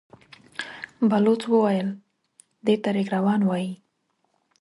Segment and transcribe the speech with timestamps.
[1.09, 1.89] بلوڅ وويل:
[2.65, 3.71] دې ته رېګ روان وايي.